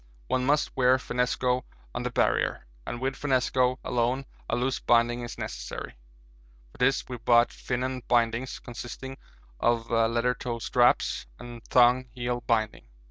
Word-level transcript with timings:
One 0.25 0.45
must 0.47 0.75
wear 0.75 0.97
finnesko 0.97 1.61
on 1.93 2.01
the 2.01 2.09
Barrier, 2.09 2.65
and 2.87 2.99
with 2.99 3.13
finnesko 3.15 3.77
alone 3.83 4.25
a 4.49 4.55
loose 4.55 4.79
binding 4.79 5.21
is 5.21 5.37
necessary. 5.37 5.93
For 6.71 6.79
this 6.79 7.07
we 7.07 7.17
brought 7.17 7.53
'Finon' 7.53 8.01
bindings, 8.07 8.57
consisting 8.57 9.19
of 9.59 9.91
leather 9.91 10.33
toe 10.33 10.57
straps 10.57 11.27
and 11.37 11.63
thong 11.65 12.05
heel 12.15 12.41
binding. 12.47 12.87